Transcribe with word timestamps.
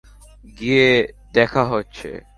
গিয়ে 0.59 1.07
দেখা 1.33 1.65
হচ্ছে। 1.65 2.21